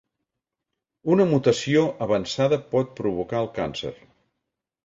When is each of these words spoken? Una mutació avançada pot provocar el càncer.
Una 1.15 1.27
mutació 1.33 1.83
avançada 2.07 2.61
pot 2.75 2.93
provocar 3.03 3.43
el 3.47 3.51
càncer. 3.59 3.93